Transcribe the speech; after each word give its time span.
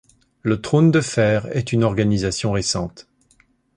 Le 0.41 0.59
Trône 0.59 0.89
de 0.89 0.99
Fer 0.99 1.45
est 1.55 1.73
une 1.73 1.83
organisation 1.83 2.53
récente. 2.53 3.07